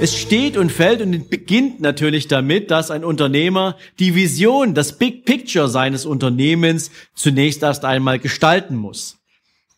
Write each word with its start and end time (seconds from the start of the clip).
Es 0.00 0.16
steht 0.16 0.56
und 0.56 0.70
fällt 0.70 1.00
und 1.00 1.30
beginnt 1.30 1.80
natürlich 1.80 2.28
damit, 2.28 2.70
dass 2.70 2.90
ein 2.90 3.04
Unternehmer 3.04 3.76
die 3.98 4.14
Vision, 4.14 4.74
das 4.74 4.98
Big 4.98 5.24
Picture 5.24 5.68
seines 5.68 6.04
Unternehmens 6.04 6.90
zunächst 7.14 7.62
erst 7.62 7.84
einmal 7.84 8.18
gestalten 8.18 8.76
muss. 8.76 9.18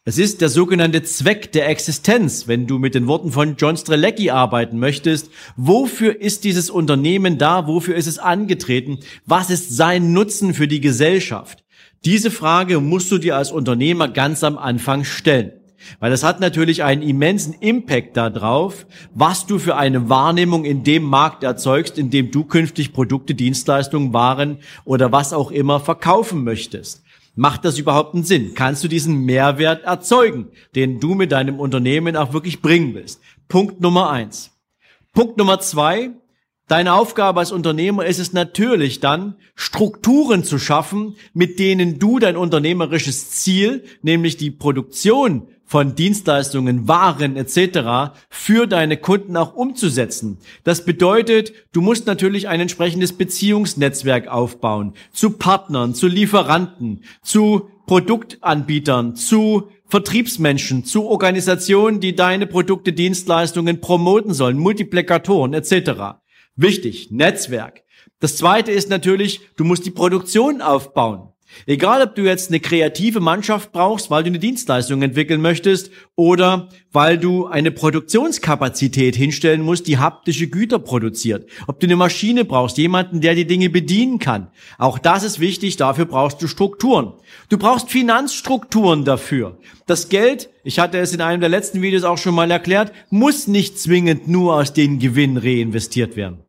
Es 0.05 0.19
ist 0.19 0.41
der 0.41 0.48
sogenannte 0.48 1.03
Zweck 1.03 1.51
der 1.51 1.69
Existenz, 1.69 2.47
wenn 2.47 2.67
du 2.69 2.79
mit 2.79 2.95
den 2.95 3.09
Worten 3.09 3.33
von 3.33 3.57
John 3.57 3.77
Strelecki 3.77 4.31
arbeiten 4.31 4.79
möchtest. 4.79 5.31
Wofür 5.57 6.20
ist 6.20 6.45
dieses 6.45 6.70
Unternehmen 6.70 7.39
da? 7.39 7.67
Wofür 7.67 7.97
ist 7.97 8.07
es 8.07 8.20
angetreten? 8.20 9.01
Was 9.25 9.51
ist 9.51 9.77
sein 9.77 10.13
Nutzen 10.13 10.55
für 10.55 10.69
die 10.69 10.81
Gesellschaft? 10.81 11.65
Diese 12.05 12.31
Frage 12.31 12.81
musst 12.81 13.11
du 13.11 13.19
dir 13.19 13.37
als 13.37 13.51
Unternehmer 13.51 14.07
ganz 14.07 14.45
am 14.45 14.59
Anfang 14.59 15.03
stellen. 15.03 15.53
Weil 16.01 16.11
das 16.11 16.23
hat 16.23 16.41
natürlich 16.41 16.83
einen 16.83 17.03
immensen 17.03 17.55
Impact 17.61 18.17
darauf, 18.17 18.87
was 19.15 19.47
du 19.47 19.59
für 19.59 19.77
eine 19.77 20.09
Wahrnehmung 20.09 20.65
in 20.65 20.85
dem 20.85 21.03
Markt 21.03 21.43
erzeugst, 21.45 21.99
in 21.99 22.11
dem 22.11 22.31
du 22.31 22.45
künftig 22.45 22.93
Produkte, 22.93 23.35
Dienstleistungen, 23.35 24.13
Waren 24.13 24.59
oder 24.85 25.13
was 25.13 25.33
auch 25.33 25.51
immer 25.51 25.81
verkaufen 25.81 26.45
möchtest. 26.45 27.03
Macht 27.35 27.67
das 27.67 27.79
überhaupt 27.79 28.15
einen 28.15 28.25
Sinn? 28.25 28.53
Kannst 28.55 28.83
du 28.83 28.89
diesen 28.89 29.25
Mehrwert 29.27 29.85
erzeugen, 29.85 30.49
den 30.75 31.01
du 31.01 31.15
mit 31.15 31.33
deinem 31.33 31.61
Unternehmen 31.61 32.17
auch 32.17 32.33
wirklich 32.33 32.63
bringen 32.63 32.95
willst? 32.95 33.21
Punkt 33.47 33.81
Nummer 33.83 34.11
eins. 34.11 34.53
Punkt 35.13 35.37
Nummer 35.37 35.61
zwei. 35.61 36.13
Deine 36.69 36.95
Aufgabe 36.95 37.39
als 37.39 37.53
Unternehmer 37.53 38.06
ist 38.06 38.19
es 38.19 38.33
natürlich 38.33 38.98
dann, 38.98 39.36
Strukturen 39.55 40.42
zu 40.42 40.59
schaffen, 40.59 41.14
mit 41.33 41.61
denen 41.61 42.00
du 42.00 42.19
dein 42.19 42.36
unternehmerisches 42.36 43.31
Ziel, 43.31 43.84
nämlich 44.03 44.36
die 44.36 44.50
Produktion 44.50 45.47
von 45.64 45.95
Dienstleistungen, 45.95 46.89
Waren 46.89 47.36
etc. 47.36 48.17
für 48.28 48.67
deine 48.67 48.97
Kunden 48.97 49.36
auch 49.36 49.55
umzusetzen. 49.55 50.39
Das 50.64 50.84
bedeutet, 50.84 51.53
du 51.73 51.81
musst 51.83 52.08
natürlich 52.08 52.48
ein 52.48 52.58
entsprechendes 52.58 53.12
Beziehungsnetzwerk 53.12 54.27
aufbauen 54.27 54.95
zu 55.12 55.30
Partnern, 55.30 55.95
zu 55.95 56.08
Lieferanten, 56.08 57.05
zu 57.23 57.69
Produktanbietern, 57.86 59.14
zu 59.14 59.69
Vertriebsmenschen, 59.86 60.84
zu 60.84 61.05
Organisationen, 61.05 62.01
die 62.01 62.17
deine 62.17 62.48
Produkte, 62.48 62.92
Dienstleistungen 62.92 63.80
promoten 63.80 64.35
sollen, 64.35 64.58
Multiplikatoren 64.58 65.55
etc. 65.55 66.17
Wichtig, 66.56 67.11
Netzwerk. 67.11 67.83
Das 68.18 68.36
zweite 68.36 68.72
ist 68.72 68.89
natürlich, 68.89 69.40
du 69.56 69.64
musst 69.64 69.84
die 69.84 69.90
Produktion 69.90 70.62
aufbauen. 70.62 71.28
Egal, 71.67 72.02
ob 72.02 72.14
du 72.14 72.22
jetzt 72.22 72.50
eine 72.50 72.61
kreative 72.61 73.20
Mannschaft 73.20 73.72
brauchst, 73.72 74.11
weil 74.11 74.24
du 74.24 74.28
eine 74.28 74.39
Dienstleistung 74.39 75.00
entwickeln 75.02 75.40
möchtest 75.40 75.90
oder 76.14 76.68
weil 76.92 77.18
du 77.18 77.46
eine 77.46 77.70
Produktionskapazität 77.70 79.17
hinstellen 79.17 79.62
musst, 79.62 79.86
die 79.86 79.98
haptische 79.98 80.48
Güter 80.48 80.78
produziert. 80.78 81.48
Ob 81.67 81.80
du 81.80 81.86
eine 81.86 81.96
Maschine 81.96 82.44
brauchst, 82.44 82.78
jemanden, 82.78 83.20
der 83.20 83.34
die 83.34 83.46
Dinge 83.46 83.70
bedienen 83.70 84.18
kann. 84.18 84.48
Auch 84.78 84.98
das 84.98 85.23
ist 85.23 85.40
wichtig, 85.40 85.77
dafür 85.77 86.06
brauchst 86.06 86.42
du 86.42 86.48
Strukturen. 86.48 87.14
Du 87.48 87.58
brauchst 87.58 87.90
Finanzstrukturen 87.90 89.05
dafür. 89.05 89.58
Das 89.86 90.08
Geld, 90.08 90.50
ich 90.64 90.78
hatte 90.78 90.98
es 90.98 91.14
in 91.14 91.20
einem 91.20 91.40
der 91.40 91.48
letzten 91.48 91.80
Videos 91.80 92.05
auch 92.05 92.18
schon 92.18 92.34
mal 92.34 92.50
erklärt, 92.50 92.92
muss 93.11 93.46
nicht 93.46 93.78
zwingend 93.78 94.27
nur 94.28 94.56
aus 94.56 94.73
den 94.73 94.98
Gewinn 94.98 95.36
reinvestiert 95.36 96.17
werden. 96.17 96.45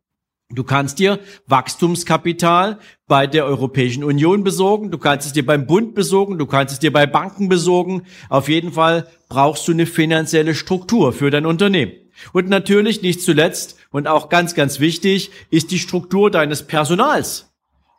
Du 0.50 0.64
kannst 0.64 0.98
dir 0.98 1.18
Wachstumskapital 1.46 2.78
bei 3.06 3.26
der 3.26 3.44
Europäischen 3.44 4.02
Union 4.02 4.44
besorgen, 4.44 4.90
du 4.90 4.96
kannst 4.96 5.26
es 5.26 5.34
dir 5.34 5.44
beim 5.44 5.66
Bund 5.66 5.94
besorgen, 5.94 6.38
du 6.38 6.46
kannst 6.46 6.72
es 6.72 6.78
dir 6.78 6.90
bei 6.90 7.04
Banken 7.04 7.50
besorgen. 7.50 8.04
Auf 8.30 8.48
jeden 8.48 8.72
Fall 8.72 9.06
brauchst 9.28 9.68
du 9.68 9.72
eine 9.72 9.84
finanzielle 9.84 10.54
Struktur 10.54 11.12
für 11.12 11.30
dein 11.30 11.44
Unternehmen. 11.44 11.92
Und 12.32 12.48
natürlich 12.48 13.02
nicht 13.02 13.20
zuletzt 13.20 13.76
und 13.90 14.08
auch 14.08 14.30
ganz, 14.30 14.54
ganz 14.54 14.80
wichtig 14.80 15.30
ist 15.50 15.70
die 15.70 15.78
Struktur 15.78 16.30
deines 16.30 16.62
Personals. 16.66 17.47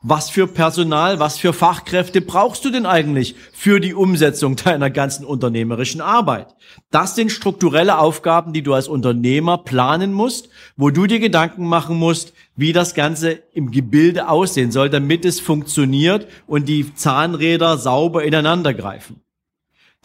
Was 0.02 0.30
für 0.30 0.48
Personal, 0.48 1.20
was 1.20 1.38
für 1.38 1.52
Fachkräfte 1.52 2.22
brauchst 2.22 2.64
du 2.64 2.70
denn 2.70 2.86
eigentlich 2.86 3.36
für 3.52 3.82
die 3.82 3.94
Umsetzung 3.94 4.56
deiner 4.56 4.90
ganzen 4.90 5.26
unternehmerischen 5.26 6.00
Arbeit? 6.00 6.56
Das 6.90 7.16
sind 7.16 7.34
strukturelle 7.34 8.00
Aufgaben, 8.00 8.54
die 8.54 8.62
du 8.62 8.74
als 8.74 8.88
Unternehmer 8.88 9.58
planen 9.58 10.14
musst, 10.14 10.48
wo 10.78 10.90
du 10.90 11.06
dir 11.06 11.20
Gedanken 11.20 11.66
machen 11.66 11.98
musst, 11.98 12.32
wie 12.56 12.72
das 12.72 12.96
Ganze 12.96 13.44
im 13.52 13.72
Gebilde 13.72 14.30
aussehen 14.30 14.72
soll, 14.72 14.90
damit 14.90 15.26
es 15.26 15.42
funktioniert 15.42 16.28
und 16.48 16.70
die 16.70 16.96
Zahnräder 16.96 17.78
sauber 17.78 18.24
ineinander 18.24 18.74
greifen. 18.74 19.22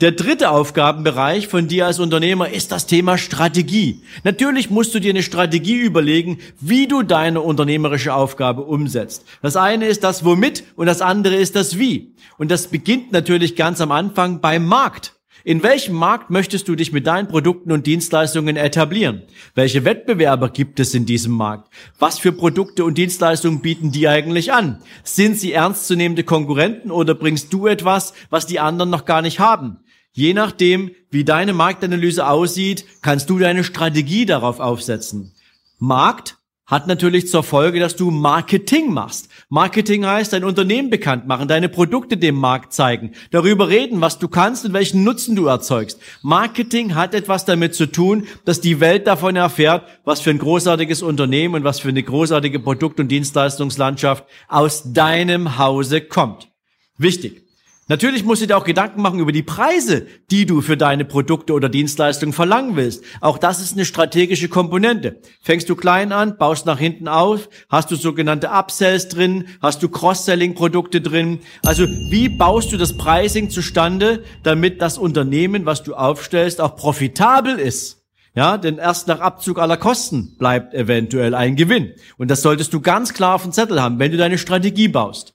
Der 0.01 0.11
dritte 0.11 0.51
Aufgabenbereich 0.51 1.47
von 1.47 1.69
dir 1.69 1.87
als 1.87 2.01
Unternehmer 2.01 2.49
ist 2.49 2.73
das 2.73 2.89
Thema 2.89 3.17
Strategie. 3.17 4.03
Natürlich 4.25 4.69
musst 4.69 4.93
du 4.93 4.99
dir 4.99 5.11
eine 5.11 5.23
Strategie 5.23 5.77
überlegen, 5.77 6.39
wie 6.59 6.89
du 6.89 7.05
deine 7.05 7.41
unternehmerische 7.41 8.13
Aufgabe 8.13 8.63
umsetzt. 8.63 9.25
Das 9.41 9.55
eine 9.55 9.87
ist 9.87 10.03
das 10.03 10.25
Womit 10.25 10.65
und 10.75 10.87
das 10.87 11.01
andere 11.01 11.37
ist 11.37 11.55
das 11.55 11.79
Wie. 11.79 12.17
Und 12.39 12.51
das 12.51 12.67
beginnt 12.67 13.13
natürlich 13.13 13.55
ganz 13.55 13.81
am 13.81 13.93
Anfang 13.93 14.41
beim 14.41 14.67
Markt. 14.67 15.15
In 15.47 15.63
welchem 15.63 15.95
Markt 15.95 16.31
möchtest 16.31 16.69
du 16.69 16.75
dich 16.75 16.91
mit 16.91 17.07
deinen 17.07 17.29
Produkten 17.29 17.71
und 17.71 17.87
Dienstleistungen 17.87 18.57
etablieren? 18.57 19.25
Welche 19.55 19.85
Wettbewerber 19.85 20.49
gibt 20.49 20.81
es 20.81 20.95
in 20.95 21.05
diesem 21.05 21.33
Markt? 21.33 21.69
Was 21.99 22.19
für 22.19 22.33
Produkte 22.33 22.83
und 22.83 22.97
Dienstleistungen 22.97 23.61
bieten 23.61 23.93
die 23.93 24.09
eigentlich 24.09 24.55
an? 24.55 24.79
Sind 25.03 25.39
sie 25.39 25.53
ernstzunehmende 25.53 26.25
Konkurrenten 26.25 26.91
oder 26.91 27.15
bringst 27.15 27.53
du 27.53 27.67
etwas, 27.67 28.15
was 28.31 28.47
die 28.47 28.59
anderen 28.59 28.89
noch 28.89 29.05
gar 29.05 29.21
nicht 29.21 29.39
haben? 29.39 29.81
Je 30.17 30.33
nachdem, 30.33 30.93
wie 31.11 31.25
deine 31.25 31.53
Marktanalyse 31.53 32.29
aussieht, 32.29 32.85
kannst 33.03 33.29
du 33.31 33.41
deine 33.41 33.65
Strategie 33.65 34.27
darauf 34.27 34.61
aufsetzen. 34.61 35.33
Markt 35.79 36.37
hat 36.67 36.87
natürlich 36.87 37.29
zur 37.29 37.43
Folge, 37.43 37.81
dass 37.81 37.97
du 37.97 38.13
Marketing 38.13 38.93
machst. 38.93 39.29
Marketing 39.49 40.07
heißt, 40.07 40.33
dein 40.33 40.45
Unternehmen 40.45 40.89
bekannt 40.89 41.27
machen, 41.27 41.49
deine 41.49 41.69
Produkte 41.69 42.17
dem 42.17 42.37
Markt 42.37 42.73
zeigen, 42.73 43.11
darüber 43.33 43.69
reden, 43.69 44.01
was 44.01 44.21
du 44.21 44.29
kannst 44.29 44.65
und 44.65 44.73
welchen 44.73 45.03
Nutzen 45.03 45.35
du 45.35 45.47
erzeugst. 45.47 46.01
Marketing 46.23 46.95
hat 46.95 47.13
etwas 47.13 47.45
damit 47.45 47.75
zu 47.75 47.87
tun, 47.87 48.29
dass 48.45 48.61
die 48.61 48.79
Welt 48.79 49.09
davon 49.09 49.35
erfährt, 49.35 49.85
was 50.05 50.21
für 50.21 50.31
ein 50.31 50.39
großartiges 50.39 51.03
Unternehmen 51.03 51.57
und 51.57 51.65
was 51.65 51.81
für 51.81 51.89
eine 51.89 52.05
großartige 52.05 52.61
Produkt- 52.61 53.01
und 53.01 53.09
Dienstleistungslandschaft 53.09 54.25
aus 54.49 54.93
deinem 54.93 55.59
Hause 55.59 56.03
kommt. 56.03 56.49
Wichtig. 56.97 57.44
Natürlich 57.87 58.25
musst 58.25 58.41
du 58.41 58.47
dir 58.47 58.57
auch 58.57 58.65
Gedanken 58.65 59.03
machen 59.03 59.19
über 59.19 59.31
die 59.31 59.43
Preise, 59.43 60.07
die 60.31 60.47
du 60.47 60.63
für 60.63 60.79
deine 60.79 61.05
Produkte 61.05 61.53
oder 61.53 61.69
Dienstleistungen 61.69 62.33
verlangen 62.33 62.77
willst. 62.77 63.05
Auch 63.21 63.37
das 63.37 63.61
ist 63.61 63.75
eine 63.75 63.85
strategische 63.85 64.49
Komponente. 64.49 65.21
Fängst 65.43 65.69
du 65.69 65.77
klein 65.77 66.11
an, 66.11 66.39
baust 66.39 66.65
nach 66.65 66.79
hinten 66.79 67.09
auf, 67.09 67.51
hast 67.69 67.91
du 67.91 67.97
sogenannte 67.97 68.51
Upsells 68.51 69.09
drin, 69.09 69.49
hast 69.61 69.83
du 69.83 69.91
Cross-Selling-Produkte 69.91 71.03
drin. 71.03 71.41
Also 71.63 71.87
wie 71.87 72.31
baust 72.31 72.73
du 72.73 72.79
das 72.79 72.97
Pricing 72.97 73.51
zustande, 73.51 74.25
damit 74.43 74.81
das 74.81 74.97
Unternehmen, 74.97 75.67
was 75.67 75.83
du 75.83 75.95
aufstellst, 75.95 76.63
auch 76.63 76.77
profitabel 76.77 77.59
ist? 77.59 78.03
Ja, 78.35 78.57
denn 78.57 78.79
erst 78.79 79.09
nach 79.09 79.21
Abzug 79.21 79.59
aller 79.59 79.77
Kosten 79.77 80.37
bleibt 80.39 80.73
eventuell 80.73 81.35
ein 81.35 81.55
Gewinn. 81.55 81.93
Und 82.17 82.31
das 82.31 82.41
solltest 82.41 82.73
du 82.73 82.81
ganz 82.81 83.13
klar 83.13 83.35
auf 83.35 83.43
dem 83.43 83.53
Zettel 83.53 83.81
haben, 83.81 83.99
wenn 83.99 84.11
du 84.11 84.17
deine 84.17 84.39
Strategie 84.39 84.89
baust. 84.89 85.34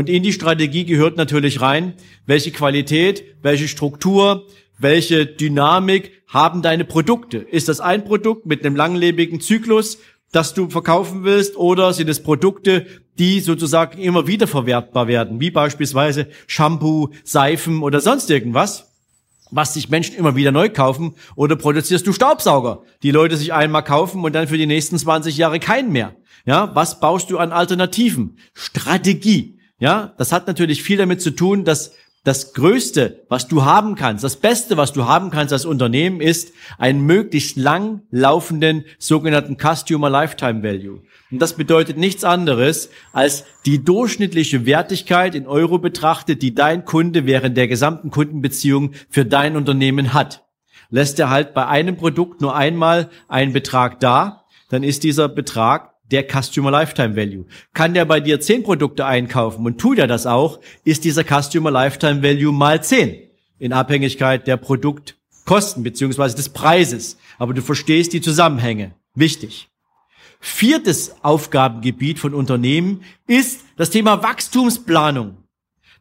Und 0.00 0.08
in 0.08 0.22
die 0.22 0.32
Strategie 0.32 0.86
gehört 0.86 1.18
natürlich 1.18 1.60
rein, 1.60 1.92
welche 2.24 2.52
Qualität, 2.52 3.22
welche 3.42 3.68
Struktur, 3.68 4.46
welche 4.78 5.26
Dynamik 5.26 6.22
haben 6.26 6.62
deine 6.62 6.86
Produkte. 6.86 7.36
Ist 7.36 7.68
das 7.68 7.80
ein 7.80 8.06
Produkt 8.06 8.46
mit 8.46 8.64
einem 8.64 8.76
langlebigen 8.76 9.42
Zyklus, 9.42 9.98
das 10.32 10.54
du 10.54 10.70
verkaufen 10.70 11.24
willst, 11.24 11.54
oder 11.58 11.92
sind 11.92 12.08
es 12.08 12.22
Produkte, 12.22 12.86
die 13.18 13.40
sozusagen 13.40 14.00
immer 14.00 14.26
wieder 14.26 14.46
verwertbar 14.46 15.06
werden, 15.06 15.38
wie 15.38 15.50
beispielsweise 15.50 16.28
Shampoo, 16.46 17.10
Seifen 17.22 17.82
oder 17.82 18.00
sonst 18.00 18.30
irgendwas? 18.30 18.86
was 19.52 19.74
sich 19.74 19.90
Menschen 19.90 20.14
immer 20.14 20.36
wieder 20.36 20.52
neu 20.52 20.68
kaufen, 20.68 21.16
oder 21.34 21.56
produzierst 21.56 22.06
du 22.06 22.12
Staubsauger, 22.12 22.84
die 23.02 23.10
Leute 23.10 23.36
sich 23.36 23.52
einmal 23.52 23.82
kaufen 23.82 24.22
und 24.22 24.32
dann 24.32 24.46
für 24.46 24.56
die 24.56 24.66
nächsten 24.66 24.96
20 24.96 25.36
Jahre 25.36 25.58
keinen 25.58 25.90
mehr? 25.90 26.14
Ja, 26.46 26.70
was 26.74 27.00
baust 27.00 27.32
du 27.32 27.38
an 27.38 27.50
Alternativen? 27.50 28.38
Strategie. 28.54 29.59
Ja, 29.80 30.12
das 30.18 30.30
hat 30.30 30.46
natürlich 30.46 30.82
viel 30.82 30.98
damit 30.98 31.22
zu 31.22 31.30
tun, 31.30 31.64
dass 31.64 31.94
das 32.22 32.52
Größte, 32.52 33.24
was 33.30 33.48
du 33.48 33.64
haben 33.64 33.94
kannst, 33.94 34.22
das 34.22 34.36
Beste, 34.36 34.76
was 34.76 34.92
du 34.92 35.06
haben 35.06 35.30
kannst 35.30 35.54
als 35.54 35.64
Unternehmen, 35.64 36.20
ist 36.20 36.52
einen 36.76 37.00
möglichst 37.00 37.56
lang 37.56 38.02
laufenden 38.10 38.84
sogenannten 38.98 39.56
Customer 39.56 40.10
Lifetime 40.10 40.62
Value. 40.62 41.00
Und 41.30 41.38
das 41.40 41.54
bedeutet 41.54 41.96
nichts 41.96 42.22
anderes 42.22 42.90
als 43.14 43.44
die 43.64 43.82
durchschnittliche 43.82 44.66
Wertigkeit 44.66 45.34
in 45.34 45.46
Euro 45.46 45.78
betrachtet, 45.78 46.42
die 46.42 46.54
dein 46.54 46.84
Kunde 46.84 47.24
während 47.24 47.56
der 47.56 47.68
gesamten 47.68 48.10
Kundenbeziehung 48.10 48.92
für 49.08 49.24
dein 49.24 49.56
Unternehmen 49.56 50.12
hat. 50.12 50.44
Lässt 50.90 51.18
er 51.18 51.30
halt 51.30 51.54
bei 51.54 51.66
einem 51.66 51.96
Produkt 51.96 52.42
nur 52.42 52.54
einmal 52.54 53.08
einen 53.28 53.54
Betrag 53.54 53.98
da, 54.00 54.44
dann 54.68 54.82
ist 54.82 55.04
dieser 55.04 55.28
Betrag 55.28 55.89
der 56.10 56.24
Customer 56.24 56.70
Lifetime 56.70 57.16
Value. 57.16 57.46
Kann 57.72 57.94
der 57.94 58.04
bei 58.04 58.20
dir 58.20 58.40
zehn 58.40 58.62
Produkte 58.62 59.06
einkaufen 59.06 59.64
und 59.64 59.78
tut 59.78 59.98
er 59.98 60.06
das 60.06 60.26
auch, 60.26 60.60
ist 60.84 61.04
dieser 61.04 61.24
Customer 61.24 61.70
Lifetime 61.70 62.22
Value 62.22 62.52
mal 62.52 62.82
zehn 62.82 63.30
in 63.58 63.72
Abhängigkeit 63.72 64.46
der 64.46 64.56
Produktkosten 64.56 65.82
beziehungsweise 65.82 66.36
des 66.36 66.48
Preises. 66.48 67.18
Aber 67.38 67.54
du 67.54 67.62
verstehst 67.62 68.12
die 68.12 68.20
Zusammenhänge. 68.20 68.94
Wichtig. 69.14 69.68
Viertes 70.40 71.14
Aufgabengebiet 71.22 72.18
von 72.18 72.32
Unternehmen 72.32 73.02
ist 73.26 73.60
das 73.76 73.90
Thema 73.90 74.22
Wachstumsplanung. 74.22 75.36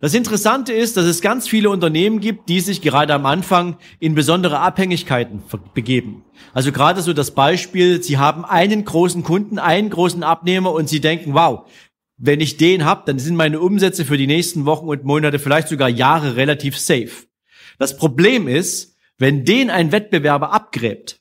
Das 0.02 0.14
Interessante 0.14 0.72
ist, 0.72 0.96
dass 0.96 1.06
es 1.06 1.20
ganz 1.20 1.50
viele 1.50 1.70
Unternehmen 1.70 2.22
gibt, 2.22 2.48
die 2.48 2.62
sich 2.62 2.82
gerade 2.82 3.14
am 3.14 3.26
Anfang 3.26 3.78
in 4.00 4.16
besondere 4.16 4.60
Abhängigkeiten 4.60 5.44
begeben. 5.74 6.24
Also 6.54 6.72
gerade 6.72 7.02
so 7.02 7.12
das 7.12 7.32
Beispiel, 7.32 8.02
Sie 8.02 8.18
haben 8.18 8.46
einen 8.46 8.86
großen 8.86 9.24
Kunden, 9.24 9.60
einen 9.60 9.90
großen 9.90 10.24
Abnehmer 10.24 10.72
und 10.72 10.88
Sie 10.88 11.02
denken, 11.02 11.34
wow, 11.34 11.70
wenn 12.16 12.40
ich 12.40 12.56
den 12.56 12.86
habe, 12.86 13.04
dann 13.06 13.20
sind 13.20 13.36
meine 13.36 13.60
Umsätze 13.60 14.06
für 14.06 14.18
die 14.18 14.28
nächsten 14.28 14.66
Wochen 14.66 14.88
und 14.88 15.04
Monate, 15.04 15.38
vielleicht 15.38 15.68
sogar 15.68 15.90
Jahre 15.90 16.38
relativ 16.38 16.78
safe. 16.78 17.28
Das 17.78 17.98
Problem 17.98 18.48
ist, 18.48 18.96
wenn 19.18 19.44
den 19.44 19.70
ein 19.70 19.92
Wettbewerber 19.92 20.54
abgräbt, 20.54 21.20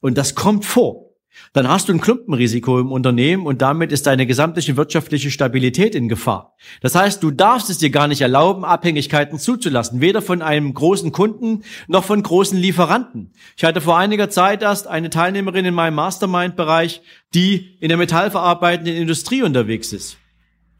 und 0.00 0.16
das 0.16 0.34
kommt 0.34 0.64
vor, 0.64 1.03
dann 1.52 1.68
hast 1.68 1.88
du 1.88 1.92
ein 1.92 2.00
Klumpenrisiko 2.00 2.80
im 2.80 2.92
Unternehmen 2.92 3.46
und 3.46 3.62
damit 3.62 3.92
ist 3.92 4.06
deine 4.06 4.26
gesamtliche 4.26 4.76
wirtschaftliche 4.76 5.30
Stabilität 5.30 5.94
in 5.94 6.08
Gefahr. 6.08 6.54
Das 6.80 6.94
heißt, 6.94 7.22
du 7.22 7.30
darfst 7.30 7.70
es 7.70 7.78
dir 7.78 7.90
gar 7.90 8.08
nicht 8.08 8.20
erlauben, 8.20 8.64
Abhängigkeiten 8.64 9.38
zuzulassen, 9.38 10.00
weder 10.00 10.22
von 10.22 10.42
einem 10.42 10.74
großen 10.74 11.12
Kunden 11.12 11.62
noch 11.86 12.04
von 12.04 12.22
großen 12.22 12.58
Lieferanten. 12.58 13.32
Ich 13.56 13.64
hatte 13.64 13.80
vor 13.80 13.98
einiger 13.98 14.30
Zeit 14.30 14.62
erst 14.62 14.86
eine 14.86 15.10
Teilnehmerin 15.10 15.64
in 15.64 15.74
meinem 15.74 15.94
Mastermind-Bereich, 15.94 17.02
die 17.34 17.76
in 17.80 17.88
der 17.88 17.98
metallverarbeitenden 17.98 18.96
Industrie 18.96 19.42
unterwegs 19.42 19.92
ist. 19.92 20.18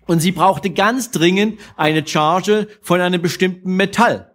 Und 0.07 0.21
sie 0.21 0.33
brauchte 0.33 0.71
ganz 0.71 1.11
dringend 1.11 1.59
eine 1.77 2.07
Charge 2.07 2.69
von 2.83 3.01
einem 3.01 3.23
bestimmten 3.23 3.77
Metall. 3.77 4.34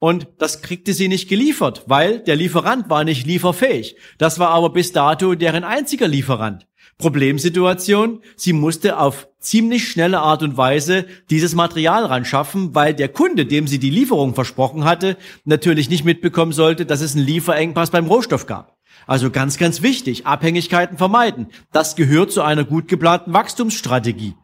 Und 0.00 0.28
das 0.38 0.62
kriegte 0.62 0.94
sie 0.94 1.08
nicht 1.08 1.28
geliefert, 1.28 1.84
weil 1.86 2.20
der 2.20 2.34
Lieferant 2.34 2.88
war 2.88 3.04
nicht 3.04 3.26
lieferfähig. 3.26 3.96
Das 4.16 4.38
war 4.38 4.48
aber 4.48 4.70
bis 4.70 4.92
dato 4.92 5.34
deren 5.34 5.62
einziger 5.62 6.08
Lieferant. 6.08 6.66
Problemsituation, 6.96 8.22
sie 8.34 8.54
musste 8.54 8.98
auf 8.98 9.28
ziemlich 9.38 9.88
schnelle 9.88 10.20
Art 10.20 10.42
und 10.42 10.56
Weise 10.56 11.06
dieses 11.28 11.54
Material 11.54 12.06
ran 12.06 12.24
schaffen, 12.24 12.74
weil 12.74 12.94
der 12.94 13.08
Kunde, 13.08 13.44
dem 13.44 13.66
sie 13.66 13.78
die 13.78 13.90
Lieferung 13.90 14.34
versprochen 14.34 14.84
hatte, 14.84 15.18
natürlich 15.44 15.90
nicht 15.90 16.04
mitbekommen 16.06 16.52
sollte, 16.52 16.86
dass 16.86 17.02
es 17.02 17.14
einen 17.14 17.26
Lieferengpass 17.26 17.90
beim 17.90 18.06
Rohstoff 18.06 18.46
gab. 18.46 18.78
Also 19.06 19.30
ganz, 19.30 19.58
ganz 19.58 19.82
wichtig, 19.82 20.26
Abhängigkeiten 20.26 20.96
vermeiden. 20.96 21.48
Das 21.72 21.94
gehört 21.94 22.32
zu 22.32 22.40
einer 22.40 22.64
gut 22.64 22.88
geplanten 22.88 23.34
Wachstumsstrategie. 23.34 24.34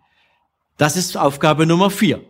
Das 0.77 0.97
ist 0.97 1.17
Aufgabe 1.17 1.65
Nummer 1.65 1.89
vier. 1.89 2.23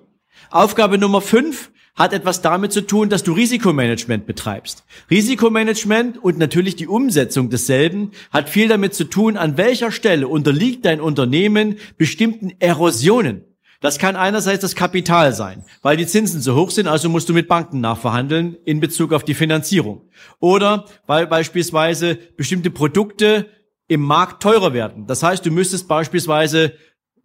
Aufgabe 0.50 0.98
Nummer 0.98 1.20
fünf 1.20 1.72
hat 1.96 2.12
etwas 2.12 2.42
damit 2.42 2.72
zu 2.72 2.82
tun, 2.82 3.08
dass 3.08 3.22
du 3.22 3.32
Risikomanagement 3.32 4.26
betreibst. 4.26 4.84
Risikomanagement 5.10 6.22
und 6.22 6.38
natürlich 6.38 6.76
die 6.76 6.86
Umsetzung 6.86 7.50
desselben 7.50 8.12
hat 8.30 8.50
viel 8.50 8.68
damit 8.68 8.94
zu 8.94 9.04
tun, 9.04 9.36
an 9.36 9.56
welcher 9.56 9.90
Stelle 9.90 10.28
unterliegt 10.28 10.84
dein 10.84 11.00
Unternehmen 11.00 11.76
bestimmten 11.96 12.52
Erosionen. 12.60 13.44
Das 13.80 13.98
kann 13.98 14.16
einerseits 14.16 14.62
das 14.62 14.74
Kapital 14.74 15.34
sein, 15.34 15.64
weil 15.82 15.96
die 15.96 16.06
Zinsen 16.06 16.40
so 16.40 16.54
hoch 16.54 16.70
sind, 16.70 16.86
also 16.86 17.08
musst 17.08 17.28
du 17.28 17.34
mit 17.34 17.48
Banken 17.48 17.80
nachverhandeln 17.80 18.56
in 18.64 18.80
Bezug 18.80 19.12
auf 19.12 19.22
die 19.22 19.34
Finanzierung. 19.34 20.02
Oder 20.40 20.86
weil 21.06 21.26
beispielsweise 21.26 22.16
bestimmte 22.36 22.70
Produkte 22.70 23.48
im 23.88 24.00
Markt 24.00 24.42
teurer 24.42 24.72
werden. 24.72 25.06
Das 25.06 25.22
heißt, 25.22 25.44
du 25.44 25.50
müsstest 25.50 25.88
beispielsweise 25.88 26.72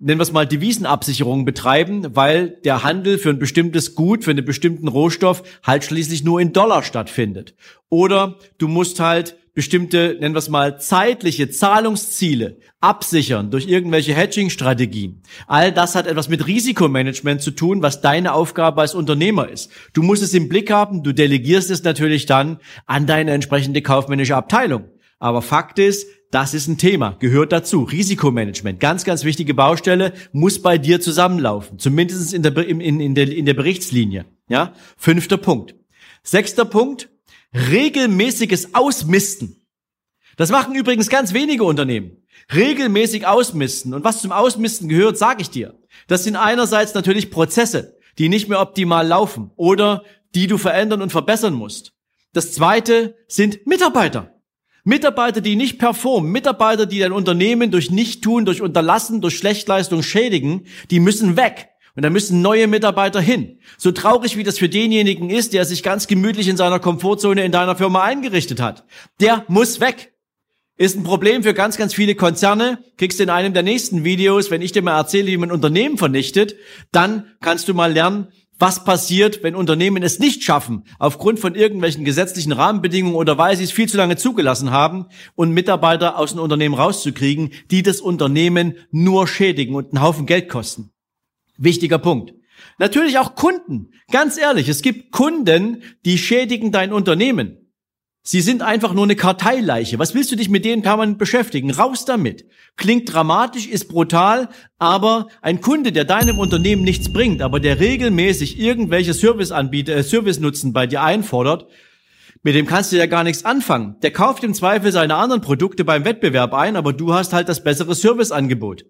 nennen 0.01 0.19
wir 0.19 0.23
es 0.23 0.31
mal, 0.31 0.47
Devisenabsicherungen 0.47 1.45
betreiben, 1.45 2.15
weil 2.15 2.49
der 2.65 2.83
Handel 2.83 3.17
für 3.17 3.29
ein 3.29 3.39
bestimmtes 3.39 3.95
Gut, 3.95 4.23
für 4.23 4.31
einen 4.31 4.43
bestimmten 4.43 4.87
Rohstoff 4.87 5.43
halt 5.63 5.83
schließlich 5.83 6.23
nur 6.23 6.41
in 6.41 6.53
Dollar 6.53 6.83
stattfindet. 6.83 7.55
Oder 7.89 8.37
du 8.57 8.67
musst 8.67 8.99
halt 8.99 9.37
bestimmte, 9.53 10.17
nennen 10.19 10.33
wir 10.33 10.39
es 10.39 10.49
mal, 10.49 10.79
zeitliche 10.79 11.49
Zahlungsziele 11.49 12.57
absichern 12.79 13.51
durch 13.51 13.67
irgendwelche 13.67 14.15
Hedging-Strategien. 14.15 15.21
All 15.45 15.71
das 15.71 15.93
hat 15.93 16.07
etwas 16.07 16.29
mit 16.29 16.47
Risikomanagement 16.47 17.41
zu 17.41 17.51
tun, 17.51 17.83
was 17.83 18.01
deine 18.01 18.33
Aufgabe 18.33 18.81
als 18.81 18.95
Unternehmer 18.95 19.49
ist. 19.49 19.69
Du 19.93 20.01
musst 20.01 20.23
es 20.23 20.33
im 20.33 20.49
Blick 20.49 20.71
haben, 20.71 21.03
du 21.03 21.11
delegierst 21.11 21.69
es 21.69 21.83
natürlich 21.83 22.25
dann 22.25 22.59
an 22.87 23.05
deine 23.05 23.31
entsprechende 23.31 23.81
kaufmännische 23.81 24.35
Abteilung. 24.35 24.85
Aber 25.19 25.43
Fakt 25.43 25.77
ist, 25.77 26.07
das 26.31 26.53
ist 26.53 26.67
ein 26.67 26.77
Thema, 26.77 27.17
gehört 27.19 27.51
dazu. 27.51 27.83
Risikomanagement, 27.83 28.79
ganz, 28.79 29.03
ganz 29.03 29.25
wichtige 29.25 29.53
Baustelle, 29.53 30.13
muss 30.31 30.61
bei 30.61 30.77
dir 30.77 31.01
zusammenlaufen. 31.01 31.77
Zumindest 31.77 32.33
in 32.33 32.41
der, 32.41 32.57
in, 32.57 32.79
in, 32.79 33.15
der, 33.15 33.29
in 33.29 33.45
der 33.45 33.53
Berichtslinie. 33.53 34.25
Ja? 34.47 34.73
Fünfter 34.97 35.37
Punkt. 35.37 35.75
Sechster 36.23 36.65
Punkt, 36.65 37.09
regelmäßiges 37.53 38.73
Ausmisten. 38.73 39.57
Das 40.37 40.51
machen 40.51 40.73
übrigens 40.73 41.09
ganz 41.09 41.33
wenige 41.33 41.65
Unternehmen. 41.65 42.23
Regelmäßig 42.53 43.27
ausmisten. 43.27 43.93
Und 43.93 44.03
was 44.03 44.21
zum 44.21 44.31
Ausmisten 44.31 44.87
gehört, 44.87 45.17
sage 45.17 45.41
ich 45.41 45.49
dir. 45.49 45.77
Das 46.07 46.23
sind 46.23 46.35
einerseits 46.35 46.93
natürlich 46.93 47.29
Prozesse, 47.29 47.97
die 48.17 48.29
nicht 48.29 48.47
mehr 48.47 48.61
optimal 48.61 49.05
laufen 49.05 49.51
oder 49.55 50.03
die 50.33 50.47
du 50.47 50.57
verändern 50.57 51.01
und 51.01 51.11
verbessern 51.11 51.53
musst. 51.53 51.93
Das 52.33 52.53
zweite 52.53 53.15
sind 53.27 53.67
Mitarbeiter. 53.67 54.40
Mitarbeiter, 54.83 55.41
die 55.41 55.55
nicht 55.55 55.77
performen, 55.77 56.31
Mitarbeiter, 56.31 56.85
die 56.85 56.99
dein 56.99 57.11
Unternehmen 57.11 57.71
durch 57.71 57.91
Nichttun, 57.91 58.45
durch 58.45 58.61
Unterlassen, 58.61 59.21
durch 59.21 59.37
Schlechtleistung 59.37 60.01
schädigen, 60.03 60.65
die 60.89 60.99
müssen 60.99 61.37
weg. 61.37 61.69
Und 61.95 62.03
da 62.03 62.09
müssen 62.09 62.41
neue 62.41 62.67
Mitarbeiter 62.67 63.19
hin. 63.19 63.59
So 63.77 63.91
traurig 63.91 64.37
wie 64.37 64.43
das 64.43 64.57
für 64.57 64.69
denjenigen 64.69 65.29
ist, 65.29 65.53
der 65.53 65.65
sich 65.65 65.83
ganz 65.83 66.07
gemütlich 66.07 66.47
in 66.47 66.55
seiner 66.55 66.79
Komfortzone 66.79 67.43
in 67.43 67.51
deiner 67.51 67.75
Firma 67.75 68.03
eingerichtet 68.03 68.61
hat. 68.61 68.85
Der 69.19 69.43
muss 69.49 69.81
weg. 69.81 70.13
Ist 70.77 70.97
ein 70.97 71.03
Problem 71.03 71.43
für 71.43 71.53
ganz, 71.53 71.77
ganz 71.77 71.93
viele 71.93 72.15
Konzerne. 72.15 72.79
Kriegst 72.97 73.19
du 73.19 73.23
in 73.23 73.29
einem 73.29 73.53
der 73.53 73.61
nächsten 73.61 74.03
Videos, 74.03 74.49
wenn 74.49 74.61
ich 74.61 74.71
dir 74.71 74.81
mal 74.81 74.97
erzähle, 74.97 75.27
wie 75.27 75.37
man 75.37 75.51
Unternehmen 75.51 75.97
vernichtet, 75.97 76.55
dann 76.91 77.25
kannst 77.41 77.67
du 77.67 77.73
mal 77.73 77.91
lernen, 77.91 78.29
was 78.61 78.83
passiert, 78.83 79.43
wenn 79.43 79.55
Unternehmen 79.55 80.03
es 80.03 80.19
nicht 80.19 80.43
schaffen, 80.43 80.83
aufgrund 80.99 81.39
von 81.39 81.55
irgendwelchen 81.55 82.05
gesetzlichen 82.05 82.51
Rahmenbedingungen 82.51 83.15
oder 83.15 83.37
weil 83.37 83.57
sie 83.57 83.63
es 83.63 83.71
viel 83.71 83.89
zu 83.89 83.97
lange 83.97 84.17
zugelassen 84.17 84.71
haben 84.71 85.07
und 85.35 85.51
Mitarbeiter 85.51 86.17
aus 86.17 86.31
dem 86.31 86.39
Unternehmen 86.39 86.75
rauszukriegen, 86.75 87.51
die 87.71 87.83
das 87.83 87.99
Unternehmen 87.99 88.75
nur 88.91 89.27
schädigen 89.27 89.75
und 89.75 89.93
einen 89.93 90.03
Haufen 90.03 90.25
Geld 90.27 90.47
kosten. 90.47 90.91
Wichtiger 91.57 91.97
Punkt. 91.97 92.33
Natürlich 92.77 93.17
auch 93.17 93.35
Kunden. 93.35 93.91
Ganz 94.11 94.37
ehrlich, 94.37 94.69
es 94.69 94.81
gibt 94.81 95.11
Kunden, 95.11 95.83
die 96.05 96.17
schädigen 96.17 96.71
dein 96.71 96.93
Unternehmen. 96.93 97.60
Sie 98.23 98.41
sind 98.41 98.61
einfach 98.61 98.93
nur 98.93 99.03
eine 99.03 99.15
Karteileiche. 99.15 99.97
Was 99.97 100.13
willst 100.13 100.31
du 100.31 100.35
dich 100.35 100.47
mit 100.47 100.63
denen 100.63 100.83
permanent 100.83 101.17
beschäftigen? 101.17 101.71
Raus 101.71 102.05
damit. 102.05 102.45
Klingt 102.77 103.11
dramatisch, 103.11 103.67
ist 103.67 103.87
brutal, 103.87 104.49
aber 104.77 105.27
ein 105.41 105.59
Kunde, 105.59 105.91
der 105.91 106.05
deinem 106.05 106.37
Unternehmen 106.37 106.83
nichts 106.83 107.11
bringt, 107.11 107.41
aber 107.41 107.59
der 107.59 107.79
regelmäßig 107.79 108.59
irgendwelche 108.59 109.15
Serviceanbieter, 109.15 109.95
äh, 109.95 110.03
Service-Nutzen 110.03 110.71
bei 110.71 110.85
dir 110.85 111.01
einfordert, 111.01 111.65
mit 112.43 112.53
dem 112.55 112.67
kannst 112.67 112.91
du 112.91 112.97
ja 112.97 113.07
gar 113.07 113.23
nichts 113.23 113.43
anfangen. 113.43 113.97
Der 114.01 114.11
kauft 114.11 114.43
im 114.43 114.53
Zweifel 114.53 114.91
seine 114.91 115.15
anderen 115.15 115.41
Produkte 115.41 115.83
beim 115.83 116.05
Wettbewerb 116.05 116.53
ein, 116.53 116.75
aber 116.75 116.93
du 116.93 117.13
hast 117.13 117.33
halt 117.33 117.49
das 117.49 117.63
bessere 117.63 117.95
Serviceangebot. 117.95 118.85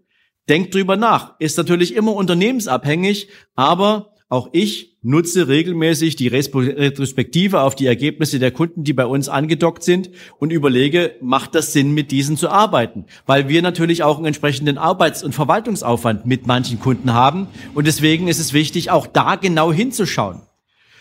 Denk 0.50 0.72
drüber 0.72 0.98
nach. 0.98 1.36
Ist 1.40 1.58
natürlich 1.58 1.96
immer 1.96 2.14
unternehmensabhängig, 2.14 3.30
aber 3.56 4.11
auch 4.32 4.48
ich 4.54 4.98
nutze 5.02 5.50
regelmäßig 5.50 6.16
die 6.16 6.30
Retrospektive 6.30 7.60
auf 7.62 7.76
die 7.76 7.86
Ergebnisse 7.86 8.40
der 8.40 8.52
Kunden, 8.52 8.86
die 8.86 8.94
bei 8.94 9.06
uns 9.06 9.28
angedockt 9.28 9.84
sind 9.84 10.10
und 10.40 10.54
überlege, 10.54 11.16
macht 11.20 11.54
das 11.54 11.74
Sinn, 11.74 11.92
mit 11.92 12.12
diesen 12.12 12.38
zu 12.38 12.50
arbeiten? 12.50 13.06
Weil 13.26 13.50
wir 13.50 13.62
natürlich 13.62 14.04
auch 14.04 14.16
einen 14.16 14.28
entsprechenden 14.28 14.78
Arbeits- 14.78 15.22
und 15.22 15.36
Verwaltungsaufwand 15.36 16.26
mit 16.26 16.48
manchen 16.48 16.80
Kunden 16.80 17.14
haben 17.14 17.48
und 17.74 17.88
deswegen 17.88 18.30
ist 18.30 18.40
es 18.40 18.54
wichtig, 18.54 18.90
auch 18.90 19.06
da 19.06 19.36
genau 19.36 19.74
hinzuschauen. 19.74 20.42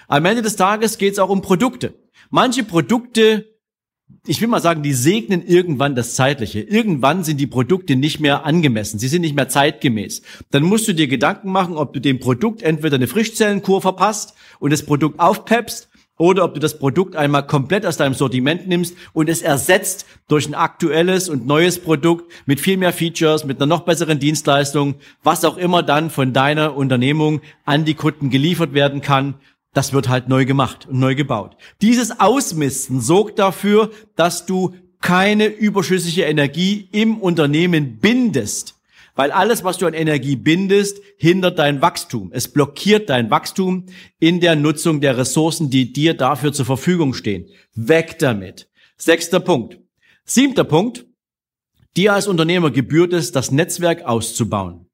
Am 0.08 0.24
Ende 0.24 0.42
des 0.42 0.56
Tages 0.56 0.98
geht 0.98 1.12
es 1.12 1.20
auch 1.20 1.30
um 1.30 1.40
Produkte. 1.40 1.94
Manche 2.30 2.64
Produkte 2.64 3.49
ich 4.26 4.40
will 4.40 4.48
mal 4.48 4.60
sagen, 4.60 4.82
die 4.82 4.92
segnen 4.92 5.46
irgendwann 5.46 5.94
das 5.94 6.14
Zeitliche. 6.14 6.60
Irgendwann 6.60 7.24
sind 7.24 7.38
die 7.40 7.46
Produkte 7.46 7.96
nicht 7.96 8.20
mehr 8.20 8.44
angemessen. 8.44 8.98
Sie 8.98 9.08
sind 9.08 9.22
nicht 9.22 9.34
mehr 9.34 9.48
zeitgemäß. 9.48 10.22
Dann 10.50 10.62
musst 10.62 10.86
du 10.88 10.92
dir 10.92 11.08
Gedanken 11.08 11.50
machen, 11.50 11.76
ob 11.76 11.92
du 11.92 12.00
dem 12.00 12.20
Produkt 12.20 12.62
entweder 12.62 12.96
eine 12.96 13.06
Frischzellenkur 13.06 13.80
verpasst 13.80 14.34
und 14.58 14.72
das 14.72 14.84
Produkt 14.84 15.18
aufpeppst 15.18 15.88
oder 16.18 16.44
ob 16.44 16.52
du 16.52 16.60
das 16.60 16.78
Produkt 16.78 17.16
einmal 17.16 17.46
komplett 17.46 17.86
aus 17.86 17.96
deinem 17.96 18.12
Sortiment 18.12 18.68
nimmst 18.68 18.94
und 19.14 19.30
es 19.30 19.40
ersetzt 19.40 20.04
durch 20.28 20.46
ein 20.46 20.54
aktuelles 20.54 21.30
und 21.30 21.46
neues 21.46 21.78
Produkt 21.78 22.30
mit 22.44 22.60
viel 22.60 22.76
mehr 22.76 22.92
Features, 22.92 23.46
mit 23.46 23.56
einer 23.56 23.66
noch 23.66 23.80
besseren 23.80 24.18
Dienstleistung, 24.18 24.96
was 25.22 25.46
auch 25.46 25.56
immer 25.56 25.82
dann 25.82 26.10
von 26.10 26.34
deiner 26.34 26.76
Unternehmung 26.76 27.40
an 27.64 27.86
die 27.86 27.94
Kunden 27.94 28.28
geliefert 28.28 28.74
werden 28.74 29.00
kann 29.00 29.36
das 29.72 29.92
wird 29.92 30.08
halt 30.08 30.28
neu 30.28 30.44
gemacht 30.44 30.86
und 30.88 30.98
neu 30.98 31.14
gebaut. 31.14 31.56
Dieses 31.80 32.18
Ausmisten 32.18 33.00
sorgt 33.00 33.38
dafür, 33.38 33.90
dass 34.16 34.46
du 34.46 34.74
keine 35.00 35.46
überschüssige 35.46 36.24
Energie 36.24 36.88
im 36.92 37.18
Unternehmen 37.18 37.98
bindest. 37.98 38.74
Weil 39.14 39.32
alles, 39.32 39.64
was 39.64 39.78
du 39.78 39.86
an 39.86 39.94
Energie 39.94 40.36
bindest, 40.36 41.00
hindert 41.16 41.58
dein 41.58 41.82
Wachstum. 41.82 42.30
Es 42.32 42.48
blockiert 42.48 43.10
dein 43.10 43.30
Wachstum 43.30 43.86
in 44.18 44.40
der 44.40 44.56
Nutzung 44.56 45.00
der 45.00 45.16
Ressourcen, 45.16 45.70
die 45.70 45.92
dir 45.92 46.14
dafür 46.14 46.52
zur 46.52 46.66
Verfügung 46.66 47.14
stehen. 47.14 47.46
Weg 47.74 48.18
damit. 48.18 48.68
Sechster 48.96 49.40
Punkt. 49.40 49.78
Siebter 50.24 50.64
Punkt. 50.64 51.06
Dir 51.96 52.14
als 52.14 52.28
Unternehmer 52.28 52.70
gebührt 52.70 53.12
es, 53.12 53.32
das 53.32 53.50
Netzwerk 53.50 54.02
auszubauen 54.02 54.89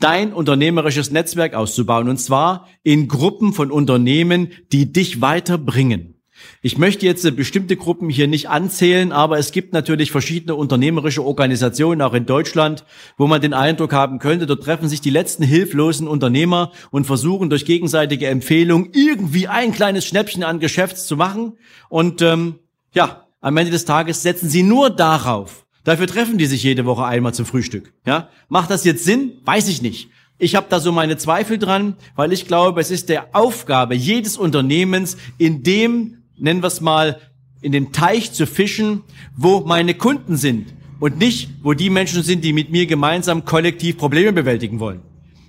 dein 0.00 0.32
unternehmerisches 0.32 1.10
Netzwerk 1.10 1.54
auszubauen 1.54 2.08
und 2.08 2.18
zwar 2.18 2.66
in 2.82 3.08
Gruppen 3.08 3.52
von 3.52 3.70
Unternehmen, 3.70 4.48
die 4.72 4.92
dich 4.92 5.20
weiterbringen. 5.20 6.20
Ich 6.62 6.78
möchte 6.78 7.06
jetzt 7.06 7.36
bestimmte 7.36 7.76
Gruppen 7.76 8.08
hier 8.08 8.26
nicht 8.26 8.48
anzählen, 8.48 9.12
aber 9.12 9.38
es 9.38 9.52
gibt 9.52 9.72
natürlich 9.72 10.10
verschiedene 10.10 10.54
unternehmerische 10.54 11.24
Organisationen, 11.24 12.02
auch 12.02 12.14
in 12.14 12.26
Deutschland, 12.26 12.84
wo 13.16 13.26
man 13.26 13.40
den 13.40 13.54
Eindruck 13.54 13.92
haben 13.92 14.18
könnte, 14.18 14.46
dort 14.46 14.64
treffen 14.64 14.88
sich 14.88 15.00
die 15.00 15.10
letzten 15.10 15.42
hilflosen 15.42 16.08
Unternehmer 16.08 16.72
und 16.90 17.06
versuchen 17.06 17.50
durch 17.50 17.64
gegenseitige 17.64 18.26
Empfehlung 18.26 18.90
irgendwie 18.92 19.48
ein 19.48 19.72
kleines 19.72 20.06
Schnäppchen 20.06 20.42
an 20.42 20.60
Geschäfts 20.60 21.06
zu 21.06 21.16
machen. 21.16 21.58
Und 21.88 22.22
ähm, 22.22 22.58
ja, 22.94 23.26
am 23.40 23.56
Ende 23.56 23.72
des 23.72 23.84
Tages 23.84 24.22
setzen 24.22 24.48
sie 24.48 24.62
nur 24.62 24.90
darauf, 24.90 25.66
Dafür 25.84 26.06
treffen 26.06 26.38
die 26.38 26.46
sich 26.46 26.62
jede 26.62 26.84
Woche 26.84 27.04
einmal 27.04 27.34
zum 27.34 27.46
Frühstück. 27.46 27.92
Ja? 28.06 28.28
Macht 28.48 28.70
das 28.70 28.84
jetzt 28.84 29.04
Sinn? 29.04 29.32
Weiß 29.44 29.68
ich 29.68 29.82
nicht. 29.82 30.10
Ich 30.38 30.54
habe 30.54 30.66
da 30.70 30.80
so 30.80 30.90
meine 30.92 31.16
Zweifel 31.18 31.58
dran, 31.58 31.96
weil 32.16 32.32
ich 32.32 32.46
glaube, 32.46 32.80
es 32.80 32.90
ist 32.90 33.08
der 33.08 33.34
Aufgabe 33.34 33.94
jedes 33.94 34.36
Unternehmens, 34.38 35.16
in 35.36 35.62
dem, 35.62 36.22
nennen 36.38 36.62
wir 36.62 36.68
es 36.68 36.80
mal, 36.80 37.20
in 37.60 37.72
dem 37.72 37.92
Teich 37.92 38.32
zu 38.32 38.46
fischen, 38.46 39.02
wo 39.36 39.60
meine 39.60 39.94
Kunden 39.94 40.36
sind 40.36 40.74
und 40.98 41.18
nicht, 41.18 41.50
wo 41.62 41.74
die 41.74 41.90
Menschen 41.90 42.22
sind, 42.22 42.42
die 42.42 42.52
mit 42.52 42.70
mir 42.70 42.86
gemeinsam 42.86 43.44
kollektiv 43.44 43.98
Probleme 43.98 44.32
bewältigen 44.32 44.80
wollen. 44.80 45.02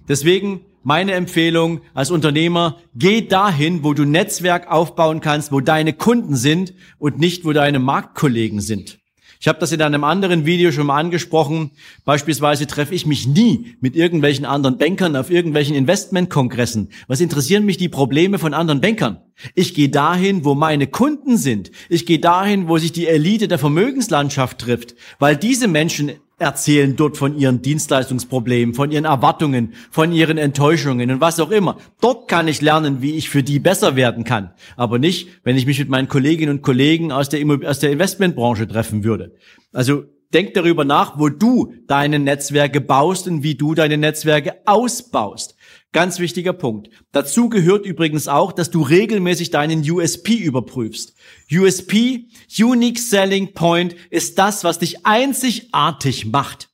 Deswegen 0.09 0.61
meine 0.83 1.13
Empfehlung 1.13 1.81
als 1.93 2.11
Unternehmer, 2.11 2.77
geh 2.95 3.21
dahin, 3.21 3.83
wo 3.83 3.93
du 3.93 4.03
Netzwerk 4.03 4.69
aufbauen 4.69 5.21
kannst, 5.21 5.51
wo 5.51 5.59
deine 5.59 5.93
Kunden 5.93 6.35
sind 6.35 6.73
und 6.97 7.19
nicht, 7.19 7.45
wo 7.45 7.53
deine 7.53 7.79
Marktkollegen 7.79 8.59
sind. 8.61 9.00
Ich 9.41 9.47
habe 9.47 9.57
das 9.57 9.71
in 9.71 9.81
einem 9.81 10.03
anderen 10.03 10.45
Video 10.45 10.71
schon 10.71 10.85
mal 10.85 10.99
angesprochen. 10.99 11.71
Beispielsweise 12.05 12.67
treffe 12.67 12.93
ich 12.93 13.07
mich 13.07 13.25
nie 13.25 13.73
mit 13.81 13.95
irgendwelchen 13.95 14.45
anderen 14.45 14.77
Bankern 14.77 15.15
auf 15.15 15.31
irgendwelchen 15.31 15.75
Investmentkongressen. 15.75 16.89
Was 17.07 17.21
interessieren 17.21 17.65
mich 17.65 17.77
die 17.77 17.89
Probleme 17.89 18.37
von 18.37 18.53
anderen 18.53 18.81
Bankern? 18.81 19.17
Ich 19.55 19.73
gehe 19.73 19.89
dahin, 19.89 20.45
wo 20.45 20.53
meine 20.53 20.85
Kunden 20.85 21.37
sind. 21.37 21.71
Ich 21.89 22.05
gehe 22.05 22.19
dahin, 22.19 22.67
wo 22.67 22.77
sich 22.77 22.91
die 22.91 23.07
Elite 23.07 23.47
der 23.47 23.57
Vermögenslandschaft 23.57 24.59
trifft, 24.59 24.93
weil 25.17 25.35
diese 25.35 25.67
Menschen 25.67 26.11
erzählen 26.41 26.95
dort 26.95 27.17
von 27.17 27.37
ihren 27.37 27.61
Dienstleistungsproblemen, 27.61 28.73
von 28.73 28.91
ihren 28.91 29.05
Erwartungen, 29.05 29.73
von 29.91 30.11
ihren 30.11 30.37
Enttäuschungen 30.37 31.11
und 31.11 31.21
was 31.21 31.39
auch 31.39 31.51
immer. 31.51 31.77
Dort 32.01 32.27
kann 32.27 32.47
ich 32.47 32.61
lernen, 32.61 33.01
wie 33.01 33.15
ich 33.15 33.29
für 33.29 33.43
die 33.43 33.59
besser 33.59 33.95
werden 33.95 34.23
kann. 34.23 34.51
Aber 34.75 34.99
nicht, 34.99 35.29
wenn 35.43 35.55
ich 35.55 35.65
mich 35.65 35.79
mit 35.79 35.89
meinen 35.89 36.07
Kolleginnen 36.07 36.57
und 36.57 36.61
Kollegen 36.61 37.11
aus 37.11 37.29
der, 37.29 37.39
aus 37.65 37.79
der 37.79 37.91
Investmentbranche 37.91 38.67
treffen 38.67 39.03
würde. 39.03 39.35
Also 39.71 40.03
denk 40.33 40.53
darüber 40.53 40.83
nach, 40.83 41.19
wo 41.19 41.29
du 41.29 41.73
deine 41.87 42.19
Netzwerke 42.19 42.81
baust 42.81 43.27
und 43.27 43.43
wie 43.43 43.55
du 43.55 43.75
deine 43.75 43.97
Netzwerke 43.97 44.55
ausbaust. 44.65 45.55
Ganz 45.93 46.19
wichtiger 46.19 46.53
Punkt. 46.53 46.89
Dazu 47.11 47.49
gehört 47.49 47.85
übrigens 47.85 48.29
auch, 48.29 48.53
dass 48.53 48.71
du 48.71 48.81
regelmäßig 48.81 49.51
deinen 49.51 49.89
USP 49.89 50.35
überprüfst. 50.35 51.13
USP, 51.51 52.27
Unique 52.57 52.97
Selling 52.97 53.53
Point, 53.53 53.95
ist 54.09 54.39
das, 54.39 54.63
was 54.63 54.79
dich 54.79 55.05
einzigartig 55.05 56.27
macht. 56.27 56.69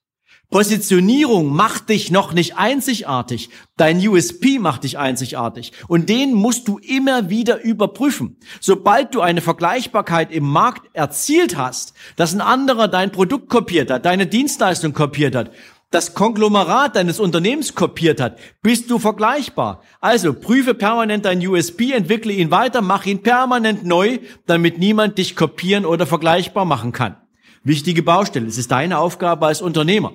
Positionierung 0.49 1.53
macht 1.53 1.89
dich 1.89 2.09
noch 2.09 2.31
nicht 2.31 2.57
einzigartig. 2.57 3.49
Dein 3.75 4.07
USP 4.07 4.59
macht 4.59 4.85
dich 4.85 4.97
einzigartig. 4.97 5.73
Und 5.89 6.07
den 6.07 6.33
musst 6.33 6.69
du 6.69 6.77
immer 6.77 7.29
wieder 7.29 7.61
überprüfen. 7.61 8.37
Sobald 8.61 9.13
du 9.13 9.19
eine 9.19 9.41
Vergleichbarkeit 9.41 10.31
im 10.31 10.45
Markt 10.45 10.95
erzielt 10.95 11.57
hast, 11.57 11.93
dass 12.15 12.33
ein 12.33 12.39
anderer 12.39 12.87
dein 12.87 13.11
Produkt 13.11 13.49
kopiert 13.49 13.91
hat, 13.91 14.05
deine 14.05 14.25
Dienstleistung 14.25 14.93
kopiert 14.93 15.35
hat, 15.35 15.51
das 15.89 16.13
Konglomerat 16.13 16.95
deines 16.95 17.19
Unternehmens 17.19 17.73
kopiert 17.73 18.19
hat, 18.19 18.37
bist 18.61 18.91
du 18.91 18.99
vergleichbar. 18.99 19.81
Also 20.01 20.33
prüfe 20.33 20.73
permanent 20.73 21.25
dein 21.25 21.45
USP, 21.45 21.93
entwickle 21.93 22.33
ihn 22.33 22.51
weiter, 22.51 22.81
mach 22.81 23.05
ihn 23.05 23.23
permanent 23.23 23.85
neu, 23.85 24.19
damit 24.45 24.79
niemand 24.79 25.17
dich 25.17 25.35
kopieren 25.35 25.85
oder 25.85 26.05
vergleichbar 26.05 26.65
machen 26.65 26.91
kann. 26.91 27.15
Wichtige 27.63 28.03
Baustelle. 28.03 28.47
Es 28.47 28.57
ist 28.57 28.71
deine 28.71 28.99
Aufgabe 28.99 29.47
als 29.47 29.61
Unternehmer. 29.61 30.13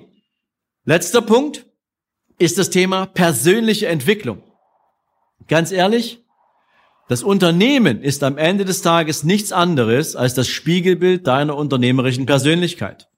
Letzter 0.85 1.21
Punkt 1.21 1.65
ist 2.37 2.57
das 2.57 2.69
Thema 2.69 3.05
persönliche 3.07 3.87
Entwicklung. 3.87 4.43
Ganz 5.47 5.71
ehrlich, 5.71 6.23
das 7.09 7.23
Unternehmen 7.23 8.01
ist 8.01 8.23
am 8.23 8.37
Ende 8.37 8.63
des 8.63 8.81
Tages 8.81 9.23
nichts 9.23 9.51
anderes 9.51 10.15
als 10.15 10.35
das 10.35 10.47
Spiegelbild 10.47 11.27
deiner 11.27 11.57
unternehmerischen 11.57 12.25
Persönlichkeit. 12.25 13.09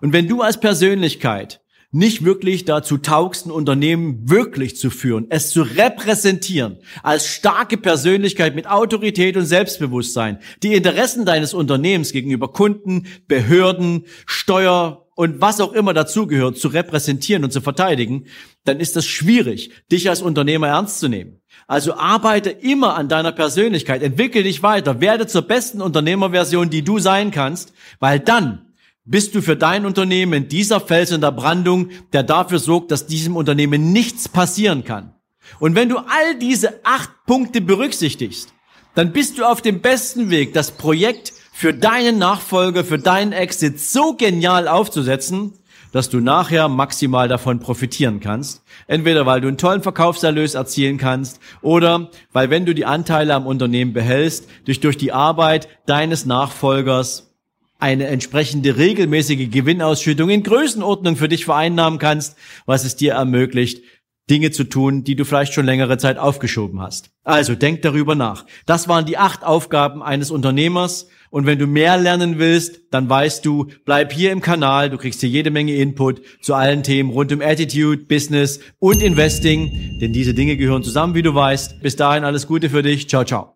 Und 0.00 0.12
wenn 0.12 0.28
du 0.28 0.42
als 0.42 0.60
Persönlichkeit 0.60 1.61
nicht 1.92 2.24
wirklich 2.24 2.64
dazu 2.64 2.96
taugst, 2.96 3.46
ein 3.46 3.50
Unternehmen 3.50 4.28
wirklich 4.28 4.76
zu 4.76 4.88
führen, 4.88 5.26
es 5.28 5.50
zu 5.50 5.62
repräsentieren, 5.62 6.78
als 7.02 7.26
starke 7.26 7.76
Persönlichkeit 7.76 8.54
mit 8.54 8.66
Autorität 8.66 9.36
und 9.36 9.44
Selbstbewusstsein, 9.44 10.38
die 10.62 10.74
Interessen 10.74 11.26
deines 11.26 11.52
Unternehmens 11.52 12.12
gegenüber 12.12 12.48
Kunden, 12.48 13.06
Behörden, 13.28 14.06
Steuer 14.26 15.06
und 15.14 15.42
was 15.42 15.60
auch 15.60 15.74
immer 15.74 15.92
dazugehört, 15.92 16.56
zu 16.56 16.68
repräsentieren 16.68 17.44
und 17.44 17.52
zu 17.52 17.60
verteidigen, 17.60 18.24
dann 18.64 18.80
ist 18.80 18.96
das 18.96 19.06
schwierig, 19.06 19.70
dich 19.92 20.08
als 20.08 20.22
Unternehmer 20.22 20.68
ernst 20.68 20.98
zu 20.98 21.08
nehmen. 21.08 21.42
Also 21.66 21.94
arbeite 21.94 22.48
immer 22.48 22.96
an 22.96 23.10
deiner 23.10 23.32
Persönlichkeit, 23.32 24.02
entwickle 24.02 24.42
dich 24.42 24.62
weiter, 24.62 25.02
werde 25.02 25.26
zur 25.26 25.42
besten 25.42 25.82
Unternehmerversion, 25.82 26.70
die 26.70 26.82
du 26.82 26.98
sein 26.98 27.30
kannst, 27.30 27.74
weil 28.00 28.18
dann 28.18 28.71
bist 29.04 29.34
du 29.34 29.42
für 29.42 29.56
dein 29.56 29.84
Unternehmen 29.84 30.48
dieser 30.48 30.80
Fels 30.80 31.10
in 31.10 31.20
der 31.20 31.32
Brandung, 31.32 31.90
der 32.12 32.22
dafür 32.22 32.58
sorgt, 32.58 32.90
dass 32.90 33.06
diesem 33.06 33.36
Unternehmen 33.36 33.92
nichts 33.92 34.28
passieren 34.28 34.84
kann. 34.84 35.14
Und 35.58 35.74
wenn 35.74 35.88
du 35.88 35.98
all 35.98 36.38
diese 36.40 36.80
acht 36.84 37.10
Punkte 37.26 37.60
berücksichtigst, 37.60 38.52
dann 38.94 39.12
bist 39.12 39.38
du 39.38 39.44
auf 39.44 39.60
dem 39.60 39.80
besten 39.80 40.30
Weg, 40.30 40.52
das 40.52 40.72
Projekt 40.72 41.32
für 41.52 41.74
deinen 41.74 42.18
Nachfolger, 42.18 42.84
für 42.84 42.98
deinen 42.98 43.32
Exit 43.32 43.80
so 43.80 44.14
genial 44.14 44.68
aufzusetzen, 44.68 45.54
dass 45.92 46.08
du 46.08 46.20
nachher 46.20 46.68
maximal 46.68 47.28
davon 47.28 47.60
profitieren 47.60 48.20
kannst. 48.20 48.62
Entweder 48.86 49.26
weil 49.26 49.40
du 49.40 49.48
einen 49.48 49.58
tollen 49.58 49.82
Verkaufserlös 49.82 50.54
erzielen 50.54 50.96
kannst 50.96 51.40
oder 51.60 52.10
weil 52.32 52.50
wenn 52.50 52.64
du 52.64 52.74
die 52.74 52.86
Anteile 52.86 53.34
am 53.34 53.46
Unternehmen 53.46 53.92
behältst, 53.92 54.48
dich 54.66 54.80
durch 54.80 54.96
die 54.96 55.12
Arbeit 55.12 55.68
deines 55.86 56.24
Nachfolgers 56.24 57.31
eine 57.82 58.06
entsprechende 58.06 58.76
regelmäßige 58.76 59.50
Gewinnausschüttung 59.50 60.30
in 60.30 60.44
Größenordnung 60.44 61.16
für 61.16 61.28
dich 61.28 61.44
vereinnahmen 61.44 61.98
kannst, 61.98 62.36
was 62.64 62.84
es 62.84 62.94
dir 62.94 63.14
ermöglicht, 63.14 63.82
Dinge 64.30 64.52
zu 64.52 64.62
tun, 64.62 65.02
die 65.02 65.16
du 65.16 65.24
vielleicht 65.24 65.52
schon 65.52 65.66
längere 65.66 65.98
Zeit 65.98 66.16
aufgeschoben 66.16 66.80
hast. 66.80 67.10
Also 67.24 67.56
denk 67.56 67.82
darüber 67.82 68.14
nach. 68.14 68.46
Das 68.66 68.86
waren 68.86 69.04
die 69.04 69.18
acht 69.18 69.42
Aufgaben 69.42 70.00
eines 70.00 70.30
Unternehmers. 70.30 71.08
Und 71.30 71.46
wenn 71.46 71.58
du 71.58 71.66
mehr 71.66 71.96
lernen 71.96 72.38
willst, 72.38 72.82
dann 72.92 73.08
weißt 73.08 73.44
du, 73.44 73.66
bleib 73.84 74.12
hier 74.12 74.30
im 74.30 74.42
Kanal. 74.42 74.88
Du 74.88 74.96
kriegst 74.96 75.20
hier 75.20 75.30
jede 75.30 75.50
Menge 75.50 75.74
Input 75.74 76.22
zu 76.40 76.54
allen 76.54 76.84
Themen 76.84 77.10
rund 77.10 77.32
um 77.32 77.40
Attitude, 77.40 78.04
Business 78.04 78.60
und 78.78 79.02
Investing. 79.02 79.98
Denn 80.00 80.12
diese 80.12 80.34
Dinge 80.34 80.56
gehören 80.56 80.84
zusammen, 80.84 81.16
wie 81.16 81.22
du 81.22 81.34
weißt. 81.34 81.80
Bis 81.80 81.96
dahin 81.96 82.22
alles 82.22 82.46
Gute 82.46 82.70
für 82.70 82.82
dich. 82.82 83.08
Ciao, 83.08 83.24
ciao. 83.24 83.50